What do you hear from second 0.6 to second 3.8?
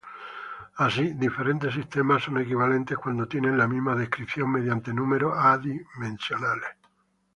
Así diferentes sistemas son equivalentes cuando tienen la